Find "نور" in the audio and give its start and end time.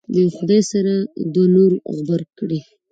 1.55-1.71